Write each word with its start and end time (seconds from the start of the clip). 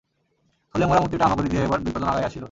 থলে-মোড়া 0.75 0.99
মূর্তিটা 0.99 1.23
হামাগুড়ি 1.25 1.49
দিয়া 1.49 1.63
এবার 1.63 1.79
দুই 1.79 1.91
কদম 1.93 2.07
আগাঁইয়া 2.07 2.27
আসিল। 2.27 2.39